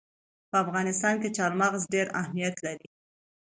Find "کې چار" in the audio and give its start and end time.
1.21-1.51